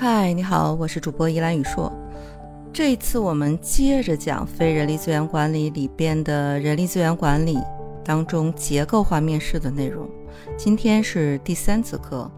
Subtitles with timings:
[0.00, 1.92] 嗨，你好，我是主播依兰雨硕。
[2.72, 7.58] 这一次我们接着讲非人力资源管理里边的人力资源管理
[8.04, 10.08] 当中结构化面试的内容。
[10.56, 12.30] 今天是第三次课，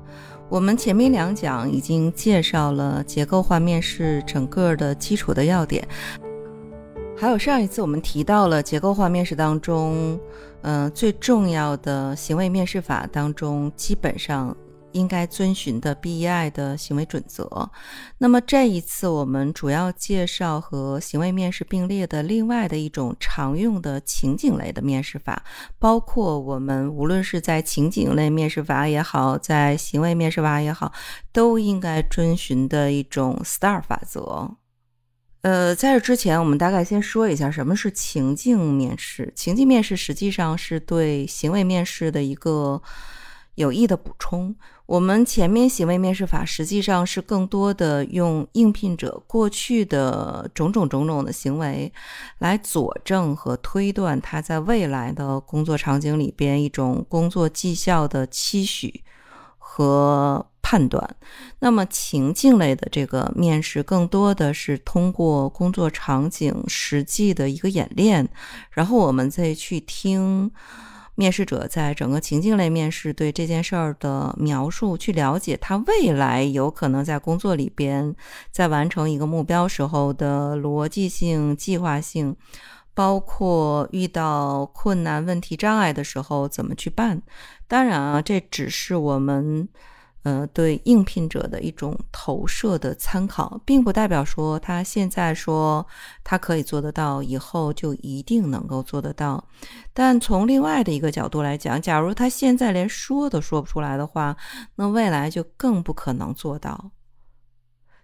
[0.49, 5.87] 我们前面两讲已经介绍了结构化面试整个的基础的要点，
[7.15, 10.19] 还有上一次我们提到了结构化面试当中，
[10.63, 14.57] 嗯，最重要的行为面试法当中，基本上。
[14.93, 17.71] 应该遵循的 BEI 的行为准则。
[18.19, 25.43] 那么这一次我们主要介绍和行为面试并列的另外的一种常用的情景类的面试法，
[25.79, 30.93] 包括我们无论是在情景类面试法也好，在行为面试法也好，
[31.33, 34.57] 都应该遵循的一种 STAR 法则。
[35.43, 39.33] 呃，在这之前，我们大概先说一下什么是情境面试。
[39.35, 42.83] 情境面试实际上是对行为面试的一个。
[43.61, 44.57] 有益的补充，
[44.87, 51.93] 我们前面行为面试法实际上是更多的用应聘者过去的种种种种的行为，
[52.39, 59.05] 来佐证和推断他在未来的工作场景里边一种工作绩效的期许
[59.59, 61.17] 和判断。
[61.59, 68.27] 那么情境类的这个面试，更多的是通过工作场景实际的一个演练，
[68.71, 70.51] 然后我们再去听。
[71.21, 78.15] 面试者在整个情境类面试对这件事儿的描述，去了解他未来有可能在工作里边，
[78.51, 82.35] 在完成一个目标时候的逻辑性、计划性，
[82.95, 87.21] 包括遇到困难、问题、障碍的时候怎么去办。
[87.69, 89.69] 当然啊，这只是我们。
[90.23, 95.87] 呃，对应聘者的一种投射的参考，并不代表说他现在说
[96.23, 99.43] 他可以做得到，以后就一定能够做得到。
[99.95, 104.37] 但从另外的一个角度来讲，假如他现在连说都说不出来的话，
[104.75, 106.91] 那未来就更不可能做到。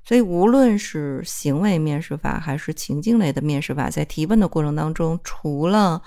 [0.07, 6.01] 所以，无论是行为面试法还是情境类的面试法，在提问的过程当中，除了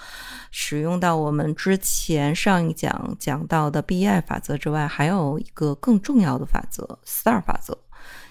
[0.52, 7.78] 使用到我们之前上一讲讲到的 BI 法则之外，还有一个更重要的法则 ——STAR 法则。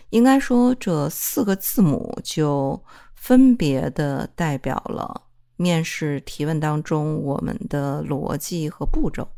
[0.09, 2.83] 应该说，这四个字母就
[3.15, 5.21] 分别的代表了
[5.57, 9.29] 面试提问当中我们的逻辑和步骤。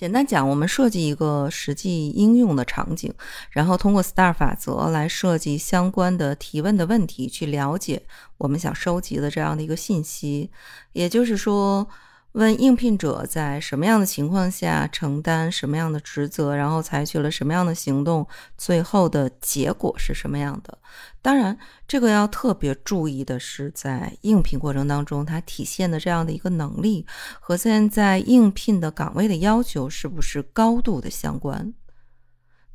[0.00, 3.12] 简单讲，我们设计一个实际应用的场景，
[3.50, 8.02] 然后通过 STAR 法则来设计相关的提问的问题，去了解
[8.38, 10.50] 我们想收集的这样的一个信息。
[10.94, 11.86] 也就是说。
[12.32, 18.26] 问应聘者在什么样的情况下承担什么样的职责，然后采取了什么样的行动，
[18.56, 20.78] 最后的结果是什么样的？
[21.20, 21.58] 当然，
[21.88, 27.04] 这个要特别注意的是，在应聘过程当中，它体现的这样的一个能力
[27.40, 31.74] 和现在应聘的岗位的要求是不是高度的相关？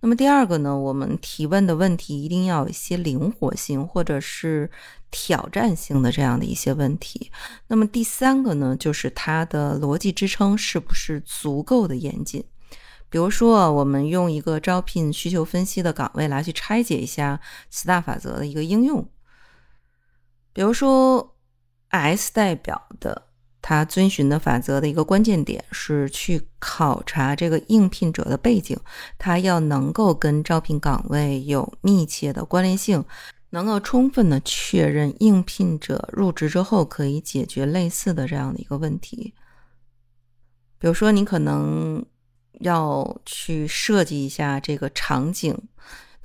[0.06, 4.70] 那么第二个呢，我们提问的问题一定要有一些灵活性或者是
[5.10, 7.32] 挑战性的这样的一些问题。
[7.70, 12.44] 那么第三个呢，就是它的逻辑支撑是不是足够的严谨？
[13.10, 17.42] 比如说，我们用一个招聘需求分析的岗位来去拆解一下
[17.72, 19.10] 四大法则的一个应用。
[20.54, 21.36] 比如说
[21.90, 23.24] ，S 代表的。
[23.68, 28.78] 他遵循的法则的一个关键点是去考察这个应聘者的背景，
[29.18, 33.04] 他要能够跟招聘岗位有密切的关联性，
[33.50, 39.34] 能够充分的确认应聘者入职之后可以解决类似的这样的一个问题。
[40.78, 42.06] 比如说，你可能
[42.60, 45.58] 要去设计一下这个场景。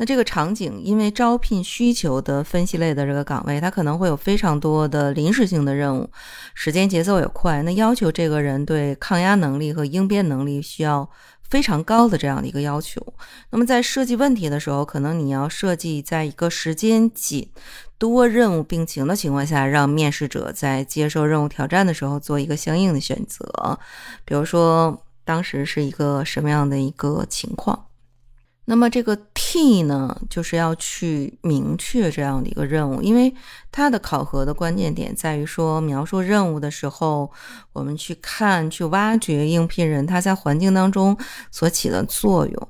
[0.00, 6.08] 那这个场景，因为招聘需求的分析类的这个岗位，它可能会有非常多的临时性的任务，
[6.54, 11.06] 时间节奏也快，那要求这个人对抗压能力和应变能力需要
[11.50, 12.98] 非常高的这样的一个要求。
[13.50, 17.50] 那么在设计问题的时候，可能你要设计在一个时间紧、
[17.98, 23.78] 多任务并行的情况下，让面试者在接受任务挑战的时候做一个相应的选择。
[24.24, 27.84] 比如说，当时是一个什么样的一个情况？
[28.66, 33.34] 那么这个 T 呢，就是要去明确这样的一个任务，因为
[33.72, 37.32] 它的考核的关键点在于说，描述任务的时候，
[37.72, 41.16] 我们去看、去挖掘应聘人他在环境当中
[41.50, 42.68] 所起的作用。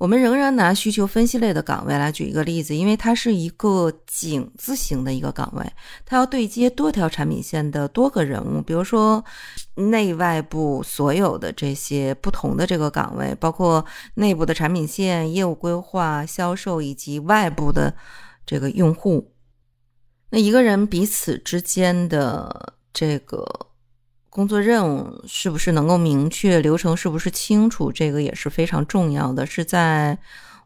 [0.00, 5.72] 我们仍然拿需求分析类的岗位来举一个例子，因为它是一个井字形的一个岗位，
[6.06, 9.22] 它要对接多条产品线的多个人物，比如说
[9.74, 17.94] 内外部所有的这些不同的这个岗位，包括内部的产品线、业务规划、销售以及外部的
[18.46, 19.34] 这个用户，
[20.30, 23.69] 那一个人彼此之间的这个。
[24.30, 29.44] 工作任务是不是能够明确，流程是不是清楚，这个也是非常重要的。
[29.44, 30.16] 是在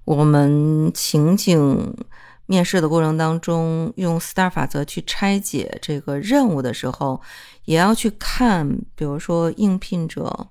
[0.05, 1.97] 我们情景
[2.45, 7.23] 面试的过程当中，用 STAR 法则去拆解这个任务的时候，
[7.65, 10.49] 也要去看，比如说应聘者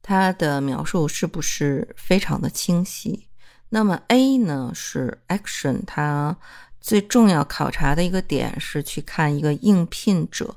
[0.00, 3.28] 他的描述是不是非常的清晰。
[3.68, 6.34] 那么 A 呢是 action，它
[6.80, 10.56] 最重要考察的一个点是去看一个应聘者。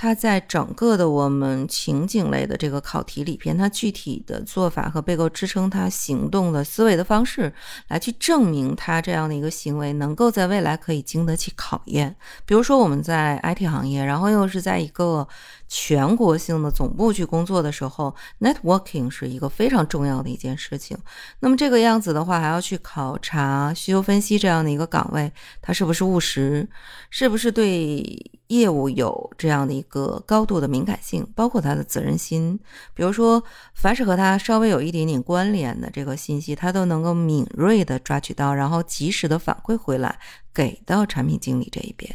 [0.00, 7.52] 他在整个的我们情景类的这个考题里边，他具体的做法和被够支撑他行动的思维的方式，
[7.88, 12.16] 来去证明他这样的一个行为能够在未来可以经得起考验。
[12.46, 15.28] 比如说我们在 IT 行业，然后又是在一个。
[15.72, 20.98] 全国性的总部去工作的时候，networking 是一个非常重要的一件事情。
[21.38, 25.32] 那么这个样子的话，还要去考察需求分析这样的一个岗位，
[25.62, 26.68] 它是不是务实，
[27.08, 28.04] 是不是对
[28.50, 32.58] 业务有这样的一个高度的敏感性，包括他的责任心。
[32.94, 33.42] 比如说，
[33.74, 40.18] 凡是和他稍微有一点点关联的这个信息，他都能够敏锐的抓取到，然后及时的反馈回来，
[40.52, 42.12] 给到产品经理这一边。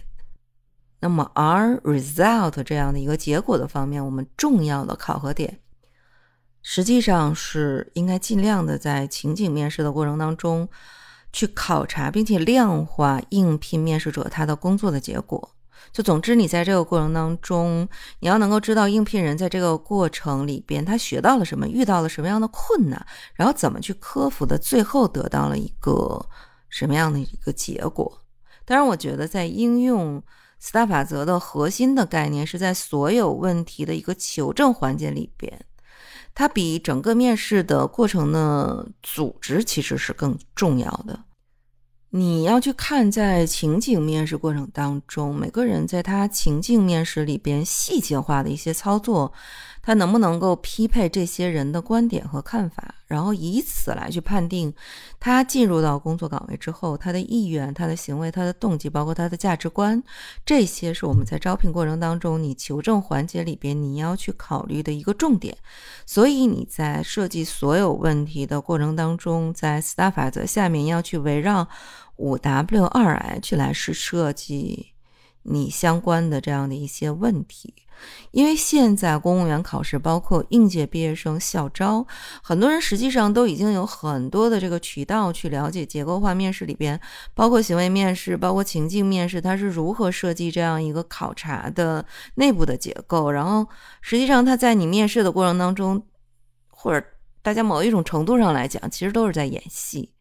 [0.99, 5.59] 那么，R result 这样的一个结果的方面，我们重要的考核点，
[6.61, 10.67] 实际上是应该尽量的在情景面试的过程当中
[11.31, 15.54] 去考察，并且量化应聘面试者他的工作的结果。
[15.91, 17.87] 就总之，你在这个过程当中，
[18.19, 26.25] 你要能够知道应聘人在这个过程里边他学到了什么，遇到了什么样的困难，然后怎么去克服的，最后得到了一个
[26.69, 28.21] 什么样的一个结果。
[28.65, 30.21] 当然，我觉得在应用。
[30.61, 35.63] STAR 法则的核心的概念是在所有问题的一个求证环节里边，
[36.33, 41.24] 它比整个面试的过程的组织其实是更重要的。
[42.17, 49.33] 你要去看在情景面试过程当中，每个人在他情境面试里边细节化的一些操作。
[49.85, 54.73] 他能不能够匹配这些人的观点和看法，然后以此来去判定
[55.19, 60.01] 他进入到工作岗位之后，他的意愿、他的行为、他的动机，包括他的价值观，
[60.43, 65.55] 这些是我们在招聘过程当中你求证环节里边你要去考虑的一个重点。
[66.07, 71.67] 所以你在设计所有问题的过程当中，在 STAR 法则下面要去围绕
[72.15, 74.94] 五 W 二 H 来是设计
[75.45, 77.73] 你相关的这样的一些问题。
[78.31, 82.05] 因为现在公务员考试，包括应届毕业生校招，
[82.43, 86.99] 很多人实际上都已经有很多的这个渠道去了解结构化面试里边，
[87.33, 92.05] 包括行为面试，包括情境面试，它是如何设计这样一个考察的
[92.35, 93.31] 内部的结构。
[93.31, 93.65] 然后，
[94.01, 96.05] 实际上它在你面试的过程当中，
[96.67, 97.07] 或者
[97.41, 100.11] 大家某一种程度上来讲，其实都是在演戏。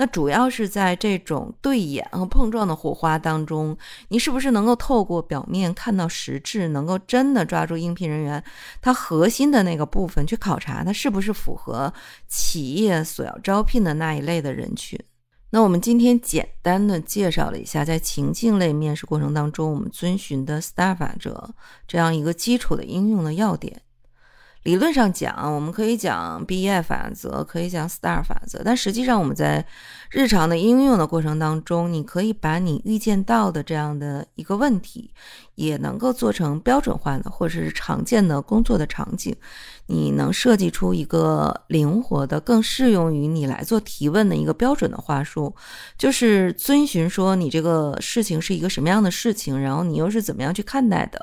[0.00, 3.76] 那主要是在这种对眼和碰撞的火花当中，
[4.08, 8.42] 你是不是能够透过表面看到实质，能够真的抓住应聘人员
[8.80, 11.92] 他核心的那个部分去考察他是不是符合
[12.26, 14.98] 企业所要招聘的那一类的人群？
[15.50, 21.54] 那我们今天简单的介绍了一下，在情境类面试过程当中，我们遵循的 STAR 法则
[21.86, 23.82] 这样一个基础的应用的要点。
[24.62, 29.64] 理论上讲，我们可以讲 B E 法则，可以讲 STAR 法则，但实际上我们在
[30.10, 35.10] 日常的应用的过程当中，你可以把你预见到的这样的一个问题，
[35.54, 39.34] 也能够做成标准化的或者是常见的工作的场景。
[39.86, 45.52] 你能设计出一个灵活的、更适用于你来做提问的一个标准的话术，
[45.98, 51.20] 就是遵循说你这个事情是一个什么样的事情，然后你又是怎么样去看待的？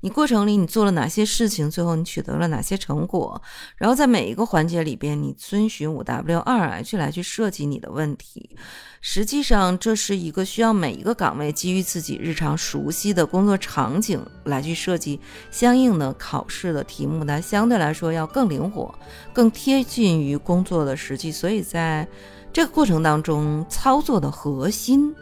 [0.00, 1.70] 你过程里你做了哪些事情？
[1.70, 3.42] 最后你取得了哪些成果？
[3.76, 8.56] 然后在每一个环节里边，你遵循五 W 二 H 来去设计你的问题。
[9.00, 15.20] 实际上，这是一个需要每一个岗位基于自己日常熟悉的工作场景来去设计
[15.50, 18.92] 相应的考试的题目，它相对来说要更灵活、
[19.32, 21.30] 更贴近于工作的实际。
[21.30, 22.06] 所以，在
[22.52, 25.14] 这个过程当中，操作的核心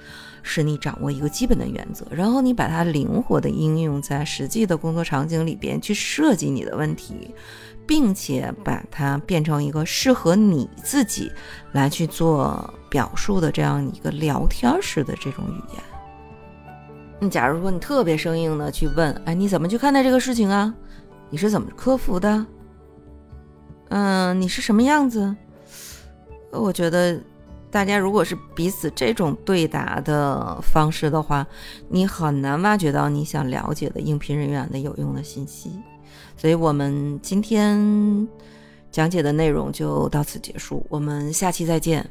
[0.46, 7.34] 是你掌握一个基本的原则，然后你把它灵活的应用在实际的工作场景里边去设计你的问题。
[7.88, 11.30] 并且把它变成一个适合你自己
[11.70, 15.82] 来去做表述的这样一个聊天式的这种语言。
[17.20, 20.74] 那假如说你特别生硬的去问，哎，你怎么去看待这个事情啊？
[21.30, 22.44] 你是怎么克服的？
[23.90, 25.36] 嗯，你是什么样子？
[26.50, 27.20] 我觉得
[27.76, 31.46] 大家如果是彼此这种对答的方式的话，
[31.90, 35.70] 你很难挖掘到你想了解的应聘人员的有用的信息。
[36.38, 38.26] 所以我们今天
[38.90, 42.08] 讲解的内容就到此结束，我们下期再见。